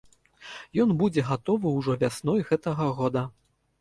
[0.83, 3.29] Ён будзе гатовы ўжо вясной гэтага года.